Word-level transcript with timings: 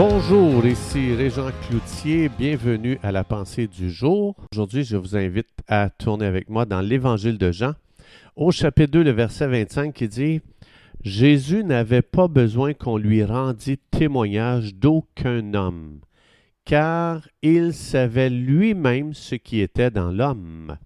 Bonjour, 0.00 0.64
ici 0.64 1.12
Régent 1.12 1.50
Cloutier, 1.66 2.28
bienvenue 2.28 3.00
à 3.02 3.10
la 3.10 3.24
pensée 3.24 3.66
du 3.66 3.90
jour. 3.90 4.36
Aujourd'hui, 4.52 4.84
je 4.84 4.96
vous 4.96 5.16
invite 5.16 5.48
à 5.66 5.90
tourner 5.90 6.24
avec 6.24 6.48
moi 6.48 6.66
dans 6.66 6.80
l'Évangile 6.80 7.36
de 7.36 7.50
Jean, 7.50 7.72
au 8.36 8.52
chapitre 8.52 8.92
2, 8.92 9.02
le 9.02 9.10
verset 9.10 9.48
25 9.48 9.92
qui 9.92 10.06
dit 10.06 10.40
Jésus 11.02 11.64
n'avait 11.64 12.02
pas 12.02 12.28
besoin 12.28 12.74
qu'on 12.74 12.96
lui 12.96 13.24
rendît 13.24 13.80
témoignage 13.90 14.76
d'aucun 14.76 15.52
homme, 15.52 15.98
car 16.64 17.28
il 17.42 17.74
savait 17.74 18.30
lui-même 18.30 19.14
ce 19.14 19.34
qui 19.34 19.58
était 19.58 19.90
dans 19.90 20.12
l'homme. 20.12 20.78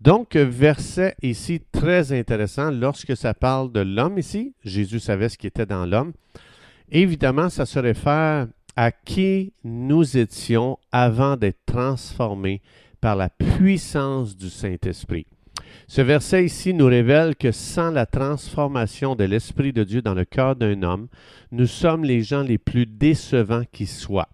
Donc, 0.00 0.34
verset 0.34 1.14
ici 1.22 1.62
très 1.70 2.10
intéressant 2.10 2.72
lorsque 2.72 3.16
ça 3.16 3.32
parle 3.32 3.70
de 3.70 3.78
l'homme 3.78 4.18
ici. 4.18 4.56
Jésus 4.64 4.98
savait 4.98 5.28
ce 5.28 5.38
qui 5.38 5.46
était 5.46 5.66
dans 5.66 5.86
l'homme. 5.86 6.14
Évidemment, 6.90 7.48
ça 7.48 7.66
se 7.66 7.78
réfère 7.78 8.46
à 8.76 8.90
qui 8.90 9.52
nous 9.62 10.16
étions 10.16 10.78
avant 10.92 11.36
d'être 11.36 11.64
transformés 11.66 12.60
par 13.00 13.16
la 13.16 13.28
puissance 13.28 14.36
du 14.36 14.50
Saint-Esprit. 14.50 15.26
Ce 15.86 16.00
verset 16.00 16.44
ici 16.44 16.72
nous 16.72 16.86
révèle 16.86 17.36
que 17.36 17.52
sans 17.52 17.90
la 17.90 18.06
transformation 18.06 19.14
de 19.14 19.24
l'Esprit 19.24 19.72
de 19.72 19.84
Dieu 19.84 20.02
dans 20.02 20.14
le 20.14 20.24
cœur 20.24 20.56
d'un 20.56 20.82
homme, 20.82 21.08
nous 21.52 21.66
sommes 21.66 22.04
les 22.04 22.22
gens 22.22 22.42
les 22.42 22.58
plus 22.58 22.86
décevants 22.86 23.64
qui 23.70 23.86
soient. 23.86 24.28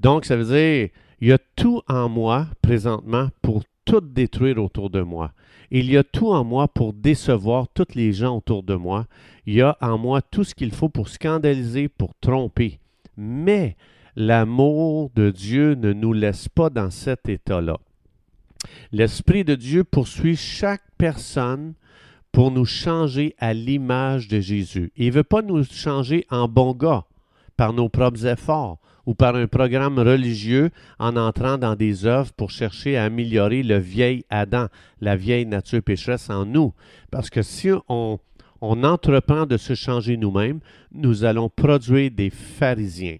Donc, 0.00 0.24
ça 0.24 0.36
veut 0.36 0.44
dire, 0.44 0.90
il 1.20 1.28
y 1.28 1.32
a 1.32 1.38
tout 1.56 1.82
en 1.88 2.08
moi 2.08 2.46
présentement 2.62 3.28
pour 3.42 3.64
tout 3.84 4.00
détruire 4.00 4.62
autour 4.62 4.90
de 4.90 5.00
moi. 5.00 5.32
Il 5.70 5.90
y 5.90 5.96
a 5.96 6.04
tout 6.04 6.28
en 6.28 6.44
moi 6.44 6.68
pour 6.68 6.92
décevoir 6.92 7.68
tous 7.68 7.94
les 7.94 8.12
gens 8.12 8.38
autour 8.38 8.62
de 8.62 8.74
moi. 8.74 9.06
Il 9.46 9.54
y 9.54 9.62
a 9.62 9.76
en 9.80 9.98
moi 9.98 10.22
tout 10.22 10.44
ce 10.44 10.54
qu'il 10.54 10.72
faut 10.72 10.88
pour 10.88 11.08
scandaliser, 11.08 11.88
pour 11.88 12.14
tromper. 12.20 12.80
Mais 13.16 13.76
l'amour 14.16 15.10
de 15.14 15.30
Dieu 15.30 15.74
ne 15.74 15.92
nous 15.92 16.12
laisse 16.12 16.48
pas 16.48 16.70
dans 16.70 16.90
cet 16.90 17.28
état-là. 17.28 17.78
L'Esprit 18.92 19.44
de 19.44 19.54
Dieu 19.54 19.84
poursuit 19.84 20.36
chaque 20.36 20.84
personne 20.96 21.74
pour 22.32 22.50
nous 22.50 22.64
changer 22.64 23.34
à 23.38 23.52
l'image 23.52 24.28
de 24.28 24.40
Jésus. 24.40 24.92
Il 24.96 25.08
ne 25.08 25.12
veut 25.12 25.22
pas 25.22 25.42
nous 25.42 25.64
changer 25.64 26.26
en 26.30 26.48
bon 26.48 26.72
gars 26.72 27.04
par 27.56 27.72
nos 27.72 27.88
propres 27.88 28.26
efforts 28.26 28.78
ou 29.08 29.14
par 29.14 29.36
un 29.36 29.46
programme 29.46 29.98
religieux 29.98 30.68
en 30.98 31.16
entrant 31.16 31.56
dans 31.56 31.74
des 31.74 32.04
œuvres 32.04 32.30
pour 32.34 32.50
chercher 32.50 32.98
à 32.98 33.04
améliorer 33.04 33.62
le 33.62 33.78
vieil 33.78 34.26
Adam, 34.28 34.66
la 35.00 35.16
vieille 35.16 35.46
nature 35.46 35.82
pécheresse 35.82 36.28
en 36.28 36.44
nous. 36.44 36.74
Parce 37.10 37.30
que 37.30 37.40
si 37.40 37.70
on, 37.88 38.18
entreprend 38.60 39.46
de 39.46 39.56
se 39.56 39.74
changer 39.74 40.18
nous-mêmes, 40.18 40.60
nous 40.92 41.24
allons 41.24 41.48
produire 41.48 42.10
des 42.10 42.28
pharisiens. 42.28 43.16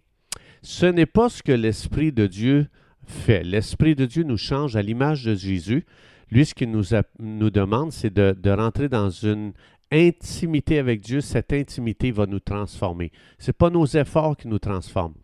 Ce 0.60 0.84
n'est 0.84 1.06
pas 1.06 1.30
ce 1.30 1.42
que 1.42 1.52
l'Esprit 1.52 2.12
de 2.12 2.26
Dieu 2.26 2.66
fait. 3.06 3.42
L'Esprit 3.42 3.94
de 3.94 4.04
Dieu 4.04 4.24
nous 4.24 4.36
change 4.36 4.76
à 4.76 4.82
l'image 4.82 5.24
de 5.24 5.34
Jésus. 5.34 5.86
Lui, 6.30 6.44
ce 6.44 6.52
qu'il 6.52 6.70
nous, 6.70 6.84
nous 7.18 7.50
demande, 7.50 7.92
c'est 7.92 8.12
de, 8.12 8.36
de 8.38 8.50
rentrer 8.50 8.90
dans 8.90 9.08
une 9.08 9.54
intimité 9.90 10.78
avec 10.78 11.00
Dieu. 11.00 11.22
Cette 11.22 11.54
intimité 11.54 12.10
va 12.10 12.26
nous 12.26 12.40
transformer. 12.40 13.10
Ce 13.38 13.46
n'est 13.46 13.54
pas 13.54 13.70
nos 13.70 13.86
efforts 13.86 14.36
qui 14.36 14.48
nous 14.48 14.58
transforment. 14.58 15.14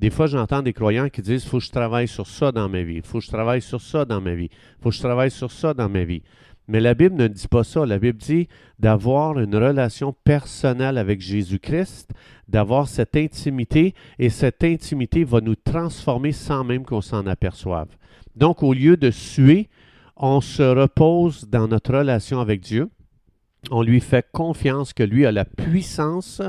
Des 0.00 0.10
fois, 0.10 0.26
j'entends 0.26 0.62
des 0.62 0.72
croyants 0.72 1.08
qui 1.08 1.22
disent, 1.22 1.44
faut 1.44 1.58
que 1.58 1.64
je 1.64 1.70
travaille 1.70 2.08
sur 2.08 2.26
ça 2.26 2.52
dans 2.52 2.68
ma 2.68 2.82
vie, 2.82 3.00
faut 3.04 3.18
que 3.18 3.24
je 3.24 3.30
travaille 3.30 3.62
sur 3.62 3.80
ça 3.80 4.04
dans 4.04 4.20
ma 4.20 4.34
vie, 4.34 4.50
faut 4.80 4.90
que 4.90 4.94
je 4.94 5.00
travaille 5.00 5.30
sur 5.30 5.50
ça 5.50 5.72
dans 5.72 5.88
ma 5.88 6.04
vie. 6.04 6.22
Mais 6.66 6.80
la 6.80 6.94
Bible 6.94 7.16
ne 7.16 7.28
dit 7.28 7.48
pas 7.48 7.64
ça. 7.64 7.84
La 7.84 7.98
Bible 7.98 8.18
dit 8.18 8.48
d'avoir 8.78 9.38
une 9.38 9.54
relation 9.54 10.14
personnelle 10.24 10.96
avec 10.96 11.20
Jésus-Christ, 11.20 12.10
d'avoir 12.48 12.88
cette 12.88 13.16
intimité, 13.16 13.94
et 14.18 14.30
cette 14.30 14.64
intimité 14.64 15.24
va 15.24 15.40
nous 15.40 15.56
transformer 15.56 16.32
sans 16.32 16.64
même 16.64 16.84
qu'on 16.84 17.02
s'en 17.02 17.26
aperçoive. 17.26 17.88
Donc, 18.36 18.62
au 18.62 18.72
lieu 18.72 18.96
de 18.96 19.10
suer, 19.10 19.68
on 20.16 20.40
se 20.40 20.62
repose 20.62 21.48
dans 21.48 21.68
notre 21.68 21.96
relation 21.98 22.40
avec 22.40 22.60
Dieu. 22.60 22.88
On 23.70 23.82
lui 23.82 24.00
fait 24.00 24.26
confiance 24.32 24.92
que 24.92 25.02
lui 25.02 25.26
a 25.26 25.32
la 25.32 25.44
puissance 25.44 26.40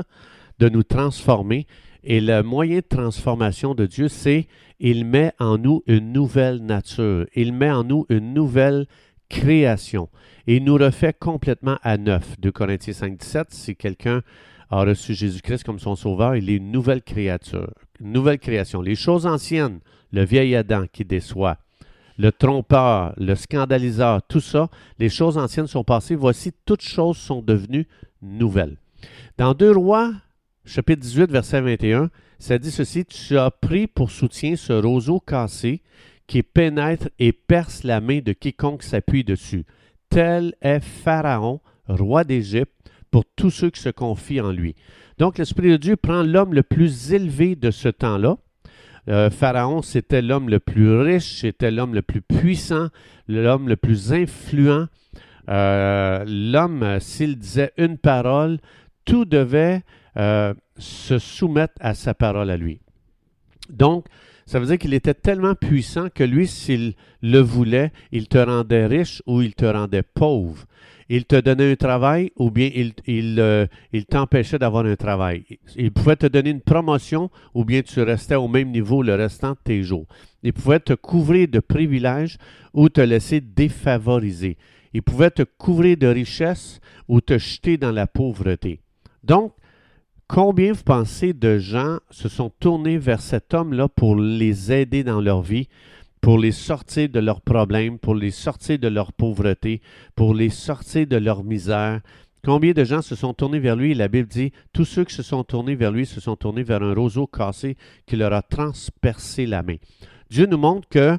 de 0.58 0.68
nous 0.68 0.82
transformer 0.82 1.66
et 2.06 2.20
le 2.20 2.42
moyen 2.42 2.76
de 2.76 2.80
transformation 2.82 3.74
de 3.74 3.84
Dieu, 3.84 4.06
c'est 4.06 4.46
il 4.78 5.04
met 5.04 5.32
en 5.40 5.58
nous 5.58 5.82
une 5.88 6.12
nouvelle 6.12 6.58
nature, 6.58 7.26
il 7.34 7.52
met 7.52 7.70
en 7.70 7.82
nous 7.82 8.06
une 8.08 8.32
nouvelle 8.32 8.86
création 9.28 10.08
et 10.46 10.58
il 10.58 10.64
nous 10.64 10.76
refait 10.76 11.12
complètement 11.12 11.78
à 11.82 11.98
neuf. 11.98 12.38
De 12.38 12.50
Corinthiens 12.50 12.92
5, 12.92 13.18
17, 13.18 13.46
si 13.50 13.74
quelqu'un 13.74 14.22
a 14.70 14.82
reçu 14.84 15.14
Jésus-Christ 15.14 15.64
comme 15.64 15.80
son 15.80 15.96
sauveur, 15.96 16.36
il 16.36 16.48
est 16.48 16.56
une 16.56 16.70
nouvelle 16.70 17.02
créature, 17.02 17.74
une 18.00 18.12
nouvelle 18.12 18.38
création. 18.38 18.82
Les 18.82 18.94
choses 18.94 19.26
anciennes, 19.26 19.80
le 20.12 20.24
vieil 20.24 20.54
Adam 20.54 20.84
qui 20.92 21.04
déçoit, 21.04 21.58
le 22.18 22.30
trompeur, 22.30 23.14
le 23.16 23.34
scandaliseur, 23.34 24.22
tout 24.22 24.40
ça, 24.40 24.68
les 25.00 25.08
choses 25.08 25.36
anciennes 25.38 25.66
sont 25.66 25.84
passées. 25.84 26.14
Voici, 26.14 26.52
toutes 26.64 26.82
choses 26.82 27.16
sont 27.16 27.42
devenues 27.42 27.88
nouvelles. 28.22 28.76
Dans 29.38 29.54
deux 29.54 29.72
rois 29.72 30.12
chapitre 30.66 31.00
18, 31.00 31.30
verset 31.30 31.60
21, 31.60 32.10
ça 32.38 32.58
dit 32.58 32.70
ceci, 32.70 33.04
Tu 33.04 33.38
as 33.38 33.50
pris 33.50 33.86
pour 33.86 34.10
soutien 34.10 34.56
ce 34.56 34.72
roseau 34.72 35.20
cassé 35.20 35.80
qui 36.26 36.42
pénètre 36.42 37.08
et 37.18 37.32
perce 37.32 37.84
la 37.84 38.00
main 38.00 38.18
de 38.18 38.32
quiconque 38.32 38.82
s'appuie 38.82 39.24
dessus. 39.24 39.64
Tel 40.10 40.54
est 40.60 40.80
Pharaon, 40.80 41.60
roi 41.88 42.24
d'Égypte, 42.24 42.72
pour 43.10 43.24
tous 43.36 43.50
ceux 43.50 43.70
qui 43.70 43.80
se 43.80 43.88
confient 43.88 44.40
en 44.40 44.50
lui. 44.50 44.74
Donc 45.18 45.38
l'Esprit 45.38 45.70
de 45.70 45.76
Dieu 45.76 45.96
prend 45.96 46.22
l'homme 46.22 46.52
le 46.52 46.62
plus 46.62 47.12
élevé 47.12 47.54
de 47.54 47.70
ce 47.70 47.88
temps-là. 47.88 48.36
Euh, 49.08 49.30
Pharaon, 49.30 49.82
c'était 49.82 50.20
l'homme 50.20 50.48
le 50.48 50.58
plus 50.58 50.98
riche, 50.98 51.40
c'était 51.40 51.70
l'homme 51.70 51.94
le 51.94 52.02
plus 52.02 52.22
puissant, 52.22 52.88
l'homme 53.28 53.68
le 53.68 53.76
plus 53.76 54.12
influent. 54.12 54.86
Euh, 55.48 56.24
l'homme, 56.26 56.98
s'il 56.98 57.38
disait 57.38 57.72
une 57.78 57.98
parole, 57.98 58.58
tout 59.04 59.24
devait 59.24 59.82
euh, 60.16 60.54
se 60.78 61.18
soumettre 61.18 61.74
à 61.80 61.94
sa 61.94 62.14
parole 62.14 62.50
à 62.50 62.56
lui. 62.56 62.80
Donc, 63.68 64.06
ça 64.46 64.60
veut 64.60 64.66
dire 64.66 64.78
qu'il 64.78 64.94
était 64.94 65.14
tellement 65.14 65.56
puissant 65.56 66.08
que 66.08 66.22
lui, 66.22 66.46
s'il 66.46 66.94
le 67.20 67.40
voulait, 67.40 67.90
il 68.12 68.28
te 68.28 68.38
rendait 68.38 68.86
riche 68.86 69.20
ou 69.26 69.42
il 69.42 69.54
te 69.54 69.64
rendait 69.64 70.04
pauvre. 70.04 70.64
Il 71.08 71.24
te 71.24 71.36
donnait 71.36 71.72
un 71.72 71.76
travail 71.76 72.32
ou 72.36 72.50
bien 72.50 72.70
il, 72.74 72.92
il, 73.06 73.40
euh, 73.40 73.66
il 73.92 74.06
t'empêchait 74.06 74.58
d'avoir 74.58 74.86
un 74.86 74.96
travail. 74.96 75.44
Il 75.76 75.92
pouvait 75.92 76.16
te 76.16 76.26
donner 76.26 76.50
une 76.50 76.60
promotion 76.60 77.30
ou 77.54 77.64
bien 77.64 77.82
tu 77.82 78.00
restais 78.02 78.34
au 78.36 78.48
même 78.48 78.70
niveau 78.70 79.02
le 79.02 79.14
restant 79.14 79.52
de 79.52 79.58
tes 79.62 79.82
jours. 79.82 80.06
Il 80.42 80.52
pouvait 80.52 80.80
te 80.80 80.92
couvrir 80.94 81.48
de 81.48 81.60
privilèges 81.60 82.38
ou 82.72 82.88
te 82.88 83.00
laisser 83.00 83.40
défavoriser. 83.40 84.56
Il 84.92 85.02
pouvait 85.02 85.30
te 85.30 85.42
couvrir 85.42 85.96
de 85.96 86.06
richesses 86.06 86.80
ou 87.08 87.20
te 87.20 87.36
jeter 87.36 87.76
dans 87.76 87.92
la 87.92 88.06
pauvreté. 88.06 88.80
Donc, 89.22 89.52
Combien 90.28 90.72
vous 90.72 90.82
pensez 90.82 91.32
de 91.34 91.58
gens 91.58 91.98
se 92.10 92.28
sont 92.28 92.50
tournés 92.58 92.98
vers 92.98 93.20
cet 93.20 93.54
homme-là 93.54 93.88
pour 93.88 94.16
les 94.16 94.72
aider 94.72 95.04
dans 95.04 95.20
leur 95.20 95.40
vie, 95.40 95.68
pour 96.20 96.36
les 96.36 96.50
sortir 96.50 97.08
de 97.08 97.20
leurs 97.20 97.40
problèmes, 97.40 98.00
pour 98.00 98.16
les 98.16 98.32
sortir 98.32 98.80
de 98.80 98.88
leur 98.88 99.12
pauvreté, 99.12 99.80
pour 100.16 100.34
les 100.34 100.50
sortir 100.50 101.06
de 101.06 101.16
leur 101.16 101.44
misère? 101.44 102.00
Combien 102.44 102.72
de 102.72 102.82
gens 102.82 103.02
se 103.02 103.14
sont 103.14 103.34
tournés 103.34 103.60
vers 103.60 103.76
lui? 103.76 103.94
La 103.94 104.08
Bible 104.08 104.26
dit, 104.28 104.50
tous 104.72 104.84
ceux 104.84 105.04
qui 105.04 105.14
se 105.14 105.22
sont 105.22 105.44
tournés 105.44 105.76
vers 105.76 105.92
lui 105.92 106.06
se 106.06 106.20
sont 106.20 106.36
tournés 106.36 106.64
vers 106.64 106.82
un 106.82 106.94
roseau 106.94 107.28
cassé 107.28 107.76
qui 108.04 108.16
leur 108.16 108.32
a 108.32 108.42
transpercé 108.42 109.46
la 109.46 109.62
main. 109.62 109.76
Dieu 110.28 110.46
nous 110.46 110.58
montre 110.58 110.88
que 110.88 111.18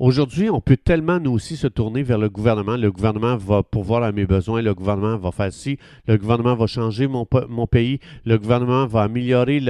Aujourd'hui, 0.00 0.48
on 0.48 0.60
peut 0.60 0.76
tellement 0.76 1.18
nous 1.18 1.32
aussi 1.32 1.56
se 1.56 1.66
tourner 1.66 2.04
vers 2.04 2.18
le 2.18 2.28
gouvernement. 2.28 2.76
Le 2.76 2.92
gouvernement 2.92 3.36
va 3.36 3.64
pourvoir 3.64 4.04
à 4.04 4.12
mes 4.12 4.26
besoins, 4.26 4.62
le 4.62 4.72
gouvernement 4.72 5.18
va 5.18 5.32
faire 5.32 5.52
ci, 5.52 5.76
le 6.06 6.16
gouvernement 6.16 6.54
va 6.54 6.68
changer 6.68 7.08
mon, 7.08 7.26
pays, 7.66 7.98
le 8.24 8.38
gouvernement 8.38 8.86
va 8.86 9.02
améliorer 9.02 9.60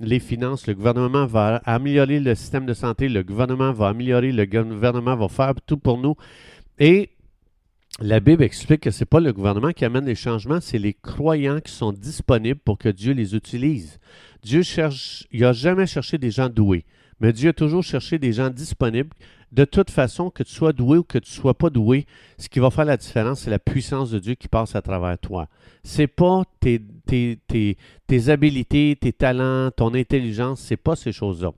les 0.00 0.18
finances, 0.18 0.66
le 0.66 0.74
gouvernement 0.74 1.26
va 1.26 1.62
améliorer 1.64 2.18
le 2.18 2.34
système 2.34 2.66
de 2.66 2.74
santé, 2.74 3.08
le 3.08 3.22
gouvernement 3.22 3.72
va 3.72 3.86
améliorer, 3.86 4.32
le 4.32 4.44
gouvernement 4.44 5.14
va 5.14 5.28
faire 5.28 5.54
tout 5.64 5.78
pour 5.78 5.98
nous. 5.98 6.16
Et 6.80 7.10
la 8.00 8.18
Bible 8.18 8.42
explique 8.42 8.80
que 8.80 8.90
ce 8.90 9.00
n'est 9.00 9.06
pas 9.06 9.20
le 9.20 9.32
gouvernement 9.32 9.70
qui 9.70 9.84
amène 9.84 10.06
les 10.06 10.16
changements, 10.16 10.60
c'est 10.60 10.80
les 10.80 10.94
croyants 10.94 11.60
qui 11.60 11.70
sont 11.70 11.92
disponibles 11.92 12.58
pour 12.58 12.76
que 12.76 12.88
Dieu 12.88 13.12
les 13.12 13.36
utilise. 13.36 14.00
Dieu 14.42 14.62
cherche, 14.62 15.28
il 15.30 15.42
n'a 15.42 15.52
jamais 15.52 15.86
cherché 15.86 16.18
des 16.18 16.32
gens 16.32 16.48
doués, 16.48 16.84
mais 17.20 17.32
Dieu 17.32 17.50
a 17.50 17.52
toujours 17.52 17.84
cherché 17.84 18.18
des 18.18 18.32
gens 18.32 18.50
disponibles 18.50 19.14
de 19.56 19.64
toute 19.64 19.90
façon, 19.90 20.28
que 20.28 20.42
tu 20.42 20.52
sois 20.52 20.74
doué 20.74 20.98
ou 20.98 21.02
que 21.02 21.16
tu 21.16 21.30
ne 21.30 21.34
sois 21.34 21.54
pas 21.54 21.70
doué, 21.70 22.04
ce 22.36 22.50
qui 22.50 22.58
va 22.58 22.70
faire 22.70 22.84
la 22.84 22.98
différence, 22.98 23.40
c'est 23.40 23.50
la 23.50 23.58
puissance 23.58 24.10
de 24.10 24.18
Dieu 24.18 24.34
qui 24.34 24.48
passe 24.48 24.76
à 24.76 24.82
travers 24.82 25.16
toi. 25.16 25.48
C'est 25.82 26.08
pas 26.08 26.42
tes, 26.60 26.82
tes, 27.06 27.38
tes, 28.06 28.28
habiletés, 28.28 28.98
tes 29.00 29.14
talents, 29.14 29.70
ton 29.70 29.94
intelligence, 29.94 30.60
c'est 30.60 30.76
pas 30.76 30.94
ces 30.94 31.10
choses-là. 31.10 31.52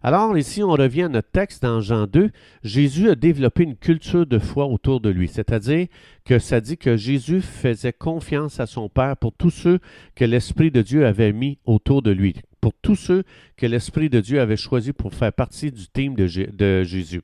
Alors 0.00 0.38
ici, 0.38 0.62
on 0.62 0.70
revient 0.70 1.02
à 1.02 1.08
notre 1.08 1.32
texte 1.32 1.64
dans 1.64 1.80
Jean 1.80 2.06
2. 2.06 2.30
Jésus 2.62 3.10
a 3.10 3.16
développé 3.16 3.64
une 3.64 3.74
culture 3.74 4.26
de 4.26 4.38
foi 4.38 4.66
autour 4.66 5.00
de 5.00 5.10
lui, 5.10 5.26
c'est-à-dire 5.26 5.88
que 6.24 6.38
ça 6.38 6.60
dit 6.60 6.76
que 6.76 6.96
Jésus 6.96 7.40
faisait 7.40 7.92
confiance 7.92 8.60
à 8.60 8.66
son 8.66 8.88
Père 8.88 9.16
pour 9.16 9.32
tous 9.32 9.50
ceux 9.50 9.80
que 10.14 10.24
l'Esprit 10.24 10.70
de 10.70 10.82
Dieu 10.82 11.04
avait 11.04 11.32
mis 11.32 11.58
autour 11.64 12.00
de 12.00 12.12
lui, 12.12 12.36
pour 12.60 12.74
tous 12.80 12.94
ceux 12.94 13.24
que 13.56 13.66
l'Esprit 13.66 14.08
de 14.08 14.20
Dieu 14.20 14.40
avait 14.40 14.56
choisi 14.56 14.92
pour 14.92 15.12
faire 15.14 15.32
partie 15.32 15.72
du 15.72 15.88
team 15.88 16.14
de 16.14 16.84
Jésus. 16.84 17.22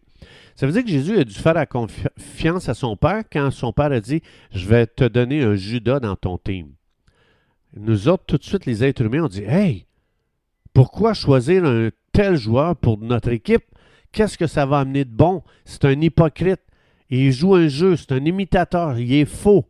Ça 0.56 0.66
veut 0.66 0.72
dire 0.72 0.84
que 0.84 0.90
Jésus 0.90 1.18
a 1.18 1.24
dû 1.24 1.34
faire 1.34 1.54
la 1.54 1.66
confiance 1.66 2.68
à 2.68 2.74
son 2.74 2.96
Père 2.96 3.24
quand 3.30 3.50
son 3.50 3.72
Père 3.72 3.92
a 3.92 4.00
dit 4.00 4.22
Je 4.50 4.66
vais 4.66 4.86
te 4.86 5.04
donner 5.04 5.42
un 5.42 5.54
Judas 5.54 6.00
dans 6.00 6.16
ton 6.16 6.38
team. 6.38 6.68
Nous 7.76 8.08
autres, 8.08 8.24
tout 8.26 8.38
de 8.38 8.44
suite, 8.44 8.64
les 8.64 8.82
êtres 8.82 9.02
humains, 9.02 9.24
on 9.24 9.28
dit 9.28 9.44
Hey, 9.44 9.86
pourquoi 10.72 11.12
choisir 11.12 11.64
un 11.64 11.90
tel 12.12 12.36
joueur 12.36 12.74
pour 12.74 12.98
notre 12.98 13.28
équipe? 13.28 13.64
Qu'est-ce 14.12 14.38
que 14.38 14.46
ça 14.46 14.64
va 14.64 14.80
amener 14.80 15.04
de 15.04 15.10
bon? 15.10 15.42
C'est 15.66 15.84
un 15.84 16.00
hypocrite. 16.00 16.60
Il 17.10 17.32
joue 17.32 17.54
un 17.54 17.68
jeu, 17.68 17.94
c'est 17.96 18.12
un 18.12 18.24
imitateur, 18.24 18.98
il 18.98 19.12
est 19.12 19.26
faux. 19.26 19.66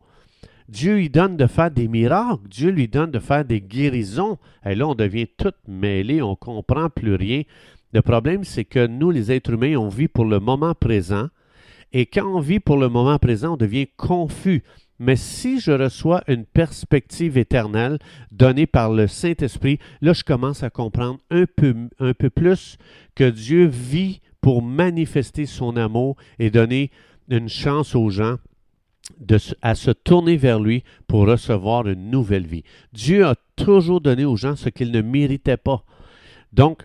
Dieu 0.68 0.96
lui 0.96 1.10
donne 1.10 1.36
de 1.36 1.46
faire 1.46 1.70
des 1.70 1.86
miracles, 1.86 2.48
Dieu 2.48 2.70
lui 2.70 2.88
donne 2.88 3.10
de 3.10 3.18
faire 3.18 3.44
des 3.44 3.60
guérisons. 3.60 4.38
Et 4.64 4.74
là, 4.74 4.86
on 4.88 4.94
devient 4.94 5.26
tout 5.36 5.52
mêlé, 5.68 6.22
on 6.22 6.30
ne 6.30 6.34
comprend 6.34 6.90
plus 6.90 7.14
rien. 7.14 7.42
Le 7.96 8.02
problème, 8.02 8.44
c'est 8.44 8.66
que 8.66 8.86
nous, 8.86 9.10
les 9.10 9.32
êtres 9.32 9.54
humains, 9.54 9.78
on 9.78 9.88
vit 9.88 10.06
pour 10.06 10.26
le 10.26 10.38
moment 10.38 10.74
présent. 10.74 11.28
Et 11.94 12.04
quand 12.04 12.26
on 12.26 12.40
vit 12.40 12.60
pour 12.60 12.76
le 12.76 12.90
moment 12.90 13.18
présent, 13.18 13.54
on 13.54 13.56
devient 13.56 13.86
confus. 13.96 14.62
Mais 14.98 15.16
si 15.16 15.60
je 15.60 15.72
reçois 15.72 16.22
une 16.28 16.44
perspective 16.44 17.38
éternelle 17.38 17.98
donnée 18.30 18.66
par 18.66 18.92
le 18.92 19.06
Saint-Esprit, 19.06 19.78
là, 20.02 20.12
je 20.12 20.24
commence 20.24 20.62
à 20.62 20.68
comprendre 20.68 21.20
un 21.30 21.46
peu, 21.46 21.74
un 21.98 22.12
peu 22.12 22.28
plus 22.28 22.76
que 23.14 23.30
Dieu 23.30 23.64
vit 23.64 24.20
pour 24.42 24.60
manifester 24.60 25.46
son 25.46 25.78
amour 25.78 26.16
et 26.38 26.50
donner 26.50 26.90
une 27.30 27.48
chance 27.48 27.94
aux 27.94 28.10
gens 28.10 28.36
à 29.62 29.74
se 29.74 29.90
tourner 29.90 30.36
vers 30.36 30.60
lui 30.60 30.84
pour 31.06 31.26
recevoir 31.26 31.88
une 31.88 32.10
nouvelle 32.10 32.46
vie. 32.46 32.64
Dieu 32.92 33.24
a 33.24 33.36
toujours 33.56 34.02
donné 34.02 34.26
aux 34.26 34.36
gens 34.36 34.54
ce 34.54 34.68
qu'ils 34.68 34.92
ne 34.92 35.00
méritaient 35.00 35.56
pas. 35.56 35.82
Donc, 36.52 36.82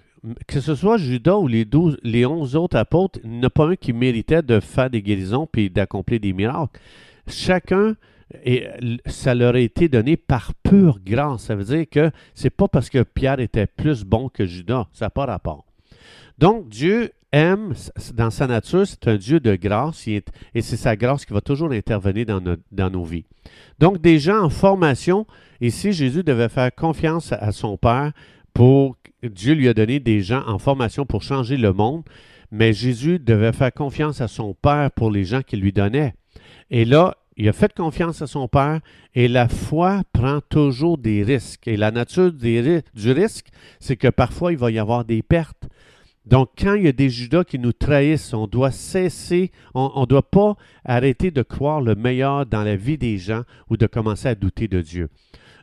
que 0.47 0.59
ce 0.59 0.75
soit 0.75 0.97
Judas 0.97 1.37
ou 1.37 1.47
les, 1.47 1.65
douze, 1.65 1.97
les 2.03 2.25
onze 2.25 2.55
autres 2.55 2.77
apôtres, 2.77 3.19
il 3.23 3.31
n'y 3.31 3.39
en 3.39 3.43
a 3.43 3.49
pas 3.49 3.67
un 3.67 3.75
qui 3.75 3.93
méritait 3.93 4.41
de 4.41 4.59
faire 4.59 4.89
des 4.89 5.01
guérisons 5.01 5.47
puis 5.51 5.69
d'accomplir 5.69 6.19
des 6.19 6.33
miracles. 6.33 6.79
Chacun, 7.27 7.95
et 8.43 8.67
ça 9.05 9.33
leur 9.33 9.55
a 9.55 9.59
été 9.59 9.89
donné 9.89 10.17
par 10.17 10.53
pure 10.63 10.99
grâce. 11.03 11.43
Ça 11.43 11.55
veut 11.55 11.63
dire 11.63 11.85
que 11.89 12.11
c'est 12.33 12.49
pas 12.49 12.67
parce 12.67 12.89
que 12.89 13.03
Pierre 13.03 13.39
était 13.39 13.67
plus 13.67 14.03
bon 14.03 14.29
que 14.29 14.45
Judas. 14.45 14.87
Ça 14.93 15.05
n'a 15.05 15.09
pas 15.09 15.25
rapport. 15.25 15.65
Donc, 16.37 16.69
Dieu 16.69 17.11
aime, 17.31 17.73
dans 18.13 18.29
sa 18.29 18.47
nature, 18.47 18.85
c'est 18.85 19.07
un 19.07 19.15
Dieu 19.15 19.39
de 19.39 19.55
grâce 19.55 20.07
et 20.07 20.23
c'est 20.55 20.77
sa 20.77 20.95
grâce 20.95 21.25
qui 21.25 21.33
va 21.33 21.41
toujours 21.41 21.71
intervenir 21.71 22.25
dans, 22.25 22.57
dans, 22.71 22.89
nos 22.89 23.03
vies. 23.03 23.25
Donc, 23.79 24.01
des 24.01 24.19
gens 24.19 24.43
en 24.43 24.49
formation, 24.49 25.25
ici, 25.61 25.93
Jésus 25.93 26.23
devait 26.23 26.49
faire 26.49 26.73
confiance 26.73 27.31
à 27.31 27.51
son 27.51 27.77
Père 27.77 28.11
pour. 28.53 28.97
Dieu 29.23 29.53
lui 29.53 29.67
a 29.67 29.73
donné 29.73 29.99
des 29.99 30.21
gens 30.21 30.43
en 30.47 30.57
formation 30.57 31.05
pour 31.05 31.21
changer 31.21 31.55
le 31.55 31.73
monde, 31.73 32.03
mais 32.51 32.73
Jésus 32.73 33.19
devait 33.19 33.53
faire 33.53 33.71
confiance 33.71 34.19
à 34.19 34.27
son 34.27 34.55
Père 34.55 34.89
pour 34.91 35.11
les 35.11 35.25
gens 35.25 35.41
qu'il 35.41 35.61
lui 35.61 35.71
donnait. 35.71 36.15
Et 36.71 36.85
là, 36.85 37.17
il 37.37 37.47
a 37.47 37.53
fait 37.53 37.73
confiance 37.73 38.21
à 38.21 38.27
son 38.27 38.47
Père 38.47 38.81
et 39.13 39.27
la 39.27 39.47
foi 39.47 40.01
prend 40.11 40.41
toujours 40.41 40.97
des 40.97 41.23
risques. 41.23 41.67
Et 41.67 41.77
la 41.77 41.91
nature 41.91 42.31
du 42.31 43.11
risque, 43.11 43.47
c'est 43.79 43.95
que 43.95 44.07
parfois 44.07 44.51
il 44.51 44.57
va 44.57 44.71
y 44.71 44.79
avoir 44.79 45.05
des 45.05 45.21
pertes. 45.21 45.67
Donc, 46.25 46.49
quand 46.57 46.75
il 46.75 46.83
y 46.83 46.87
a 46.87 46.91
des 46.91 47.09
Judas 47.09 47.43
qui 47.43 47.57
nous 47.57 47.73
trahissent, 47.73 48.33
on 48.33 48.45
doit 48.45 48.69
cesser, 48.69 49.51
on 49.73 50.01
ne 50.01 50.05
doit 50.05 50.29
pas 50.29 50.55
arrêter 50.85 51.31
de 51.31 51.41
croire 51.41 51.81
le 51.81 51.95
meilleur 51.95 52.45
dans 52.45 52.63
la 52.63 52.75
vie 52.75 52.97
des 52.97 53.17
gens 53.17 53.41
ou 53.69 53.77
de 53.77 53.87
commencer 53.87 54.27
à 54.27 54.35
douter 54.35 54.67
de 54.67 54.81
Dieu. 54.81 55.09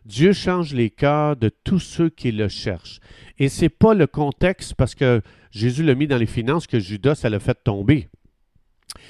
Dieu 0.09 0.33
change 0.33 0.73
les 0.73 0.89
cœurs 0.89 1.37
de 1.37 1.51
tous 1.51 1.81
ceux 1.81 2.09
qui 2.09 2.33
le 2.33 2.49
cherchent. 2.49 2.99
Et 3.39 3.51
ce 3.51 3.63
n'est 3.63 3.69
pas 3.69 3.93
le 3.93 4.07
contexte, 4.07 4.75
parce 4.75 4.95
que 4.95 5.21
Jésus 5.51 5.85
l'a 5.85 5.95
mis 5.95 6.07
dans 6.07 6.17
les 6.17 6.25
finances, 6.25 6.67
que 6.67 6.81
Judas, 6.81 7.15
ça 7.15 7.29
l'a 7.29 7.39
fait 7.39 7.63
tomber. 7.63 8.09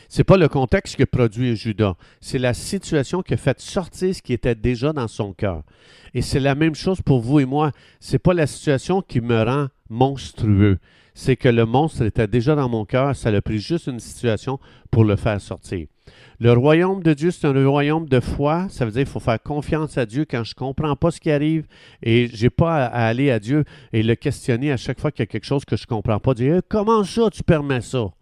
Ce 0.09 0.19
n'est 0.19 0.25
pas 0.25 0.37
le 0.37 0.49
contexte 0.49 0.97
qui 0.97 1.03
a 1.05 1.07
produit 1.07 1.55
Judas, 1.55 1.95
c'est 2.21 2.41
la 2.41 2.53
situation 2.53 3.23
qui 3.23 3.35
a 3.35 3.37
fait 3.37 3.61
sortir 3.61 4.13
ce 4.13 4.21
qui 4.21 4.33
était 4.33 4.57
déjà 4.57 4.93
dans 4.93 5.07
son 5.07 5.33
cœur. 5.33 5.63
Et 6.15 6.21
c'est 6.21 6.41
la 6.41 6.57
même 6.57 6.75
chose 6.75 7.01
pour 7.01 7.21
vous 7.21 7.39
et 7.39 7.45
moi. 7.45 7.71
Ce 8.01 8.13
n'est 8.13 8.19
pas 8.19 8.35
la 8.35 8.49
situation 8.49 9.01
qui 9.01 9.21
me 9.21 9.41
rend 9.41 9.69
monstrueux 9.89 10.79
c'est 11.19 11.35
que 11.35 11.49
le 11.49 11.67
monstre 11.67 12.03
était 12.03 12.29
déjà 12.29 12.55
dans 12.55 12.69
mon 12.69 12.85
cœur, 12.85 13.17
ça 13.17 13.31
a 13.31 13.41
pris 13.43 13.59
juste 13.59 13.89
une 13.89 13.99
situation 13.99 14.61
pour 14.93 15.05
le 15.05 15.17
faire 15.17 15.41
sortir. 15.41 15.89
Le 16.39 16.53
royaume 16.53 17.03
de 17.03 17.13
Dieu, 17.13 17.33
c'est 17.33 17.49
un 17.49 17.69
royaume 17.69 18.09
de 18.09 18.21
foi. 18.21 18.69
Ça 18.71 18.85
veut 18.85 18.93
dire 18.93 19.03
qu'il 19.03 19.11
faut 19.11 19.19
faire 19.19 19.43
confiance 19.43 19.99
à 19.99 20.07
Dieu 20.07 20.25
quand 20.31 20.45
je 20.45 20.53
ne 20.53 20.59
comprends 20.59 20.95
pas 20.95 21.11
ce 21.11 21.19
qui 21.19 21.33
arrive 21.33 21.67
et 22.05 22.29
je 22.33 22.45
n'ai 22.45 22.51
pas 22.51 22.87
à, 22.87 23.07
aller 23.09 23.33
à 23.33 23.41
Dieu 23.41 23.65
et 23.93 24.05
le 24.05 24.15
questionner 24.15 24.71
à 24.71 24.77
chaque 24.77 25.01
fois 25.01 25.11
qu'il 25.11 25.23
y 25.23 25.25
a 25.25 25.27
quelque 25.27 25.45
chose 25.45 25.65
que 25.65 25.77
je 25.77 25.83
ne 25.83 25.89
comprends 25.89 26.21
pas. 26.21 26.35
Dire 26.35 26.61
Comment 26.69 27.03
ça 27.03 27.31
tu 27.33 27.43
permets 27.43 27.81
ça 27.81 28.13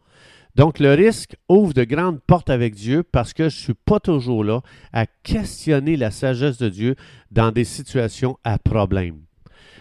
Donc 0.54 0.78
le 0.78 0.94
risque 0.94 1.36
ouvre 1.50 1.74
de 1.74 1.84
grandes 1.84 2.20
portes 2.26 2.48
avec 2.48 2.74
Dieu 2.74 3.02
parce 3.02 3.34
que 3.34 3.50
je 3.50 3.56
ne 3.58 3.62
suis 3.62 3.74
pas 3.74 4.00
toujours 4.00 4.42
là 4.42 4.62
à 4.94 5.04
questionner 5.04 5.98
la 5.98 6.10
sagesse 6.10 6.56
de 6.56 6.70
Dieu 6.70 6.96
dans 7.30 7.52
des 7.52 7.64
situations 7.64 8.38
à 8.42 8.58
problème. 8.58 9.25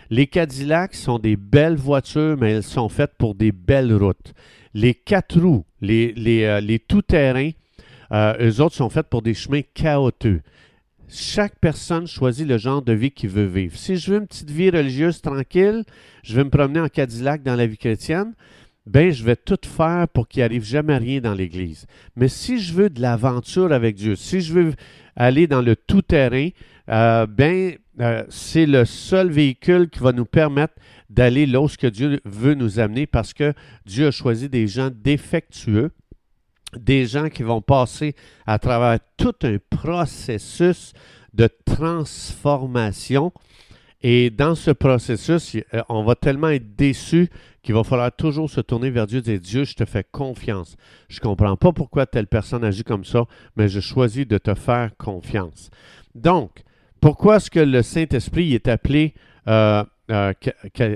Les 0.10 0.28
Cadillacs 0.28 0.96
sont 0.96 1.20
des 1.20 1.36
belles 1.36 1.76
voitures, 1.76 2.38
mais 2.40 2.52
elles 2.52 2.64
sont 2.64 2.90
faites 2.90 3.14
pour 3.18 3.36
des 3.36 3.52
belles 3.52 3.94
routes. 3.94 4.34
Les 4.74 4.94
quatre 4.94 5.40
roues, 5.40 5.66
les, 5.82 6.14
les, 6.14 6.44
euh, 6.44 6.78
tout-terrains, 6.88 7.52
euh, 8.12 8.34
eux 8.40 8.62
autres 8.62 8.76
sont 8.76 8.90
faits 8.90 9.08
pour 9.10 9.22
des 9.22 9.34
chemins 9.34 9.62
chaotiques. 9.74 10.42
Chaque 11.08 11.60
personne 11.60 12.08
choisit 12.08 12.48
le 12.48 12.58
genre 12.58 12.82
de 12.82 12.94
vie 12.94 13.12
qu'il 13.12 13.30
veut 13.30 13.46
vivre. 13.46 13.78
Si 13.78 13.96
je 13.96 14.12
veux 14.12 14.18
une 14.18 14.28
petite 14.28 14.50
vie 14.50 14.70
religieuse 14.70 15.22
tranquille, 15.22 15.84
je 16.24 16.36
vais 16.36 16.44
me 16.44 16.50
promener 16.50 16.80
en 16.80 16.90
Cadillac 16.90 17.44
dans 17.44 17.56
la 17.56 17.68
vie 17.68 17.78
chrétienne, 17.78 18.34
ben 18.88 19.12
je 19.12 19.24
vais 19.24 19.36
tout 19.36 19.58
faire 19.64 20.08
pour 20.08 20.28
qu'il 20.28 20.44
arrive 20.44 20.64
jamais 20.64 20.98
rien 20.98 21.22
dans 21.22 21.34
l'Église. 21.34 21.86
Mais 22.16 22.28
si 22.28 22.60
je 22.60 22.74
veux 22.74 22.90
de 22.90 23.02
l'aventure 23.02 23.72
avec 23.72 23.96
Dieu, 23.96 24.16
si 24.16 24.42
je 24.42 24.54
veux 24.54 24.74
aller 25.16 25.48
dans 25.48 25.62
le 25.62 25.76
tout-terrain, 25.76 26.50
euh, 26.90 27.26
ben 27.28 27.78
euh, 28.00 28.24
c'est 28.30 28.66
le 28.66 28.86
seul 28.86 29.30
véhicule 29.30 29.90
qui 29.90 30.00
va 30.00 30.12
nous 30.12 30.26
permettre 30.26 30.74
d'aller 31.10 31.46
là 31.46 31.62
où 31.62 31.68
que 31.68 31.88
Dieu 31.88 32.20
veut 32.26 32.54
nous 32.54 32.80
amener 32.80 33.08
parce 33.08 33.34
que 33.34 33.54
Dieu 33.86 34.08
a 34.08 34.12
choisi 34.12 34.50
des 34.50 34.68
gens 34.68 34.90
défectueux, 34.94 35.92
des 36.78 37.06
gens 37.06 37.30
qui 37.30 37.44
vont 37.44 37.62
passer 37.62 38.16
à 38.46 38.60
travers 38.60 39.00
tout 39.18 39.36
un 39.44 39.58
processus 39.70 40.94
de 41.34 41.50
transformation. 41.66 43.32
Et 44.02 44.30
dans 44.30 44.56
ce 44.56 44.72
processus, 44.72 45.56
euh, 45.74 45.82
on 45.90 46.04
va 46.04 46.16
tellement 46.16 46.50
être 46.50 46.76
déçu 46.76 47.30
qu'il 47.64 47.74
va 47.74 47.84
falloir 47.84 48.12
toujours 48.12 48.50
se 48.50 48.62
tourner 48.62 48.92
vers 48.92 49.08
Dieu 49.08 49.20
et 49.20 49.22
dire 49.22 49.40
Dieu, 49.40 49.64
je 49.64 49.74
te 49.74 49.86
fais 49.86 50.04
confiance. 50.04 50.76
Je 51.08 51.20
ne 51.20 51.24
comprends 51.24 51.56
pas 51.56 51.72
pourquoi 51.72 52.06
telle 52.06 52.28
personne 52.28 52.64
agit 52.64 52.84
comme 52.84 53.06
ça, 53.06 53.24
mais 53.56 53.68
je 53.68 53.80
choisis 53.80 54.28
de 54.28 54.38
te 54.38 54.54
faire 54.54 54.92
confiance. 54.98 55.72
Donc, 56.14 56.65
pourquoi 57.06 57.36
est-ce 57.36 57.52
que 57.52 57.60
le 57.60 57.84
Saint-Esprit 57.84 58.56
est 58.56 58.68
appelé 58.68 59.14
euh, 59.48 59.84
euh, 60.10 60.34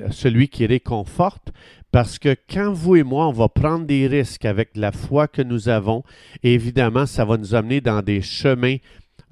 celui 0.10 0.48
qui 0.48 0.66
réconforte? 0.66 1.52
Parce 1.92 2.18
que 2.18 2.36
quand 2.50 2.74
vous 2.74 2.96
et 2.96 3.04
moi, 3.04 3.28
on 3.28 3.32
va 3.32 3.48
prendre 3.48 3.86
des 3.86 4.08
risques 4.08 4.46
avec 4.46 4.76
la 4.76 4.92
foi 4.92 5.28
que 5.28 5.44
nous 5.44 5.70
avons, 5.70 6.04
évidemment, 6.42 7.06
ça 7.06 7.26
va 7.26 7.38
nous 7.38 7.54
amener 7.54 7.80
dans 7.80 8.02
des 8.02 8.24
chemins 8.24 8.78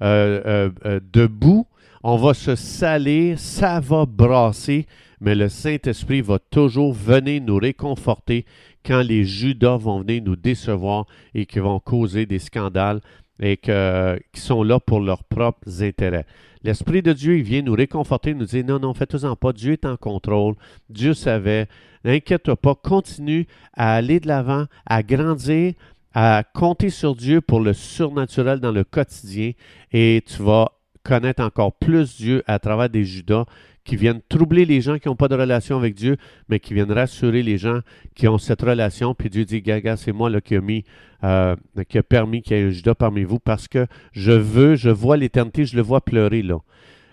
euh, 0.02 0.70
debout. 1.12 1.66
On 2.04 2.16
va 2.16 2.32
se 2.32 2.54
salir, 2.54 3.40
ça 3.40 3.80
va 3.80 4.06
brasser, 4.06 4.86
mais 5.20 5.34
le 5.34 5.48
Saint-Esprit 5.48 6.20
va 6.20 6.38
toujours 6.38 6.92
venir 6.92 7.42
nous 7.42 7.56
réconforter 7.56 8.46
quand 8.86 9.02
les 9.02 9.24
Judas 9.24 9.78
vont 9.78 10.02
venir 10.02 10.22
nous 10.22 10.36
décevoir 10.36 11.06
et 11.34 11.44
qui 11.44 11.58
vont 11.58 11.80
causer 11.80 12.24
des 12.24 12.38
scandales 12.38 13.00
et 13.40 13.56
qui 13.56 14.40
sont 14.40 14.62
là 14.62 14.78
pour 14.78 15.00
leurs 15.00 15.24
propres 15.24 15.82
intérêts. 15.82 16.24
L'Esprit 16.68 17.00
de 17.00 17.14
Dieu, 17.14 17.38
il 17.38 17.44
vient 17.44 17.62
nous 17.62 17.72
réconforter, 17.72 18.34
nous 18.34 18.44
dire 18.44 18.62
non, 18.62 18.78
non, 18.78 18.92
faites-en 18.92 19.34
pas, 19.36 19.54
Dieu 19.54 19.72
est 19.72 19.86
en 19.86 19.96
contrôle, 19.96 20.54
Dieu 20.90 21.14
savait, 21.14 21.66
n'inquiète 22.04 22.52
pas, 22.56 22.74
continue 22.74 23.46
à 23.72 23.94
aller 23.94 24.20
de 24.20 24.28
l'avant, 24.28 24.66
à 24.84 25.02
grandir, 25.02 25.72
à 26.12 26.44
compter 26.52 26.90
sur 26.90 27.16
Dieu 27.16 27.40
pour 27.40 27.60
le 27.60 27.72
surnaturel 27.72 28.60
dans 28.60 28.70
le 28.70 28.84
quotidien 28.84 29.52
et 29.92 30.22
tu 30.26 30.42
vas 30.42 30.72
connaître 31.04 31.42
encore 31.42 31.72
plus 31.72 32.18
Dieu 32.18 32.42
à 32.46 32.58
travers 32.58 32.90
des 32.90 33.04
Judas 33.04 33.46
qui 33.88 33.96
viennent 33.96 34.20
troubler 34.28 34.66
les 34.66 34.82
gens 34.82 34.98
qui 34.98 35.08
n'ont 35.08 35.16
pas 35.16 35.28
de 35.28 35.34
relation 35.34 35.78
avec 35.78 35.94
Dieu, 35.94 36.18
mais 36.50 36.60
qui 36.60 36.74
viennent 36.74 36.92
rassurer 36.92 37.42
les 37.42 37.56
gens 37.56 37.80
qui 38.14 38.28
ont 38.28 38.36
cette 38.36 38.60
relation. 38.60 39.14
Puis 39.14 39.30
Dieu 39.30 39.46
dit, 39.46 39.62
Gaga, 39.62 39.96
c'est 39.96 40.12
moi 40.12 40.28
là, 40.28 40.42
qui 40.42 40.56
euh, 40.56 41.56
a 41.56 42.02
permis 42.02 42.42
qu'il 42.42 42.56
y 42.58 42.60
ait 42.60 42.64
un 42.64 42.70
Judas 42.70 42.94
parmi 42.94 43.24
vous 43.24 43.38
parce 43.38 43.66
que 43.66 43.86
je 44.12 44.32
veux, 44.32 44.76
je 44.76 44.90
vois 44.90 45.16
l'éternité, 45.16 45.64
je 45.64 45.74
le 45.74 45.80
vois 45.80 46.02
pleurer 46.02 46.42
là. 46.42 46.58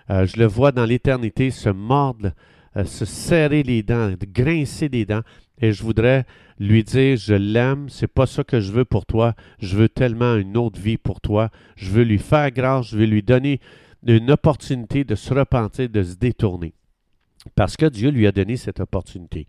Euh, 0.09 0.25
je 0.25 0.37
le 0.37 0.45
vois 0.47 0.73
dans 0.73 0.83
l'éternité 0.83 1.49
se 1.49 1.69
mordre, 1.69 2.31
euh, 2.75 2.83
se 2.83 3.05
serrer 3.05 3.63
les 3.63 3.81
dents, 3.81 4.11
grincer 4.33 4.89
des 4.89 5.05
dents. 5.05 5.21
Et 5.61 5.71
je 5.71 5.81
voudrais 5.81 6.25
lui 6.59 6.83
dire, 6.83 7.15
je 7.15 7.35
l'aime, 7.35 7.87
c'est 7.87 8.11
pas 8.11 8.25
ça 8.25 8.43
que 8.43 8.59
je 8.59 8.73
veux 8.73 8.83
pour 8.83 9.05
toi, 9.05 9.33
je 9.59 9.77
veux 9.77 9.87
tellement 9.87 10.35
une 10.35 10.57
autre 10.57 10.77
vie 10.77 10.97
pour 10.97 11.21
toi, 11.21 11.51
je 11.77 11.89
veux 11.89 12.03
lui 12.03 12.19
faire 12.19 12.51
grâce, 12.51 12.87
je 12.87 12.97
veux 12.97 13.05
lui 13.05 13.23
donner 13.23 13.61
une 14.13 14.31
opportunité 14.31 15.03
de 15.03 15.15
se 15.15 15.33
repentir, 15.33 15.89
de 15.89 16.03
se 16.03 16.15
détourner. 16.15 16.73
Parce 17.53 17.77
que 17.77 17.85
Dieu 17.85 18.09
lui 18.09 18.25
a 18.25 18.31
donné 18.31 18.57
cette 18.57 18.79
opportunité. 18.79 19.47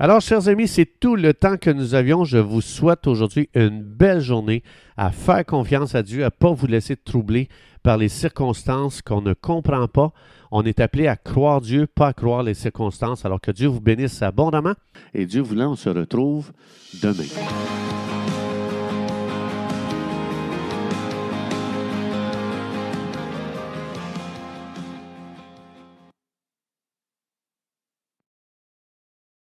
Alors, 0.00 0.20
chers 0.20 0.48
amis, 0.48 0.66
c'est 0.66 0.98
tout 0.98 1.14
le 1.14 1.32
temps 1.32 1.56
que 1.56 1.70
nous 1.70 1.94
avions. 1.94 2.24
Je 2.24 2.38
vous 2.38 2.60
souhaite 2.60 3.06
aujourd'hui 3.06 3.48
une 3.54 3.82
belle 3.82 4.20
journée, 4.20 4.64
à 4.96 5.12
faire 5.12 5.46
confiance 5.46 5.94
à 5.94 6.02
Dieu, 6.02 6.22
à 6.22 6.26
ne 6.26 6.30
pas 6.30 6.52
vous 6.52 6.66
laisser 6.66 6.96
troubler 6.96 7.48
par 7.84 7.98
les 7.98 8.08
circonstances 8.08 9.00
qu'on 9.00 9.22
ne 9.22 9.32
comprend 9.32 9.86
pas. 9.86 10.12
On 10.50 10.64
est 10.64 10.80
appelé 10.80 11.06
à 11.06 11.16
croire 11.16 11.60
Dieu, 11.60 11.86
pas 11.86 12.08
à 12.08 12.12
croire 12.12 12.42
les 12.42 12.54
circonstances. 12.54 13.24
Alors 13.24 13.40
que 13.40 13.52
Dieu 13.52 13.68
vous 13.68 13.80
bénisse 13.80 14.22
abondamment. 14.22 14.74
Et 15.14 15.24
Dieu 15.24 15.42
voulant, 15.42 15.72
on 15.72 15.76
se 15.76 15.88
retrouve 15.88 16.52
demain. 17.00 17.26